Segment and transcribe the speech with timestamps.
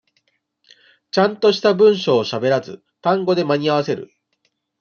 [1.11, 4.09] ちゃんとした文章をしゃべらず、単語で間に合わせる。